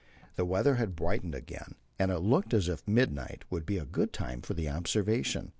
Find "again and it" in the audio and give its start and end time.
1.35-2.21